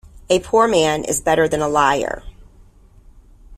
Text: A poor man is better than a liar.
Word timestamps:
A 0.31 0.39
poor 0.39 0.67
man 0.67 1.03
is 1.03 1.21
better 1.21 1.47
than 1.47 1.61
a 1.61 1.67
liar. 1.67 2.23